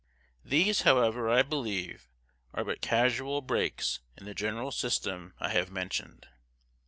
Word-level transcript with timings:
These, 0.43 0.81
however, 0.81 1.29
I 1.29 1.43
believe, 1.43 2.09
are 2.55 2.65
but 2.65 2.81
casual 2.81 3.39
breaks 3.41 3.99
in 4.17 4.25
the 4.25 4.33
general 4.33 4.71
system 4.71 5.35
I 5.39 5.49
have 5.49 5.69
mentioned. 5.69 6.27